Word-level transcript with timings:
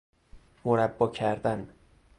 مربا 0.65 1.07
کردن 1.07 1.69